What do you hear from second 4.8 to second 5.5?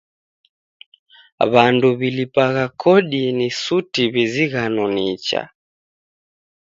nicha.